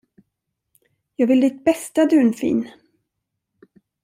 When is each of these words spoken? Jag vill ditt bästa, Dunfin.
Jag 1.15 1.27
vill 1.27 1.41
ditt 1.41 1.63
bästa, 1.65 2.05
Dunfin. 2.05 2.69